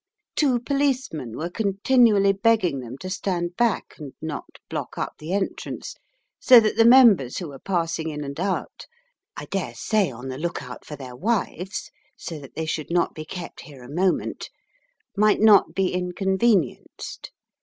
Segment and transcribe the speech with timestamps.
[0.35, 5.93] Two policemen were continually begging them to stand back and not block up the entrance,
[6.39, 8.87] so that the members who were passing in and out
[9.37, 13.13] (I dare say on the look out for their wives, so that they should not
[13.13, 14.49] be kept here a moment)
[15.15, 17.29] might not be inconvenienced.